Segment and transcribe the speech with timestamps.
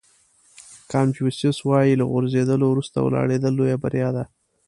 [0.93, 4.23] کانفیوسیس وایي له غورځېدلو وروسته ولاړېدل لویه بریا ده.